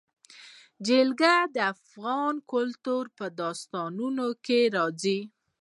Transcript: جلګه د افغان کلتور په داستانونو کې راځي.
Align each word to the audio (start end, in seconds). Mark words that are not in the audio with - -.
جلګه 0.87 1.35
د 1.55 1.57
افغان 1.73 2.33
کلتور 2.53 3.03
په 3.17 3.25
داستانونو 3.41 4.27
کې 4.45 4.59
راځي. 4.75 5.19